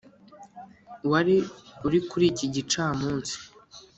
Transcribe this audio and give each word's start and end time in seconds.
wari 1.11 1.35
uri 1.85 1.99
kuri 2.09 2.25
iki 2.31 2.45
gicamunsi? 2.55 3.35